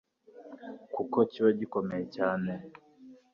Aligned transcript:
kuko 0.95 1.17
kiba 1.31 1.49
gikomeye 1.59 2.05
cyane 2.15 2.51